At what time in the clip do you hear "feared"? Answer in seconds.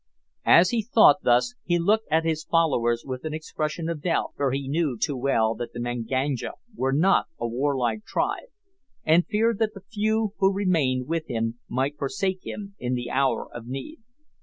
9.27-9.59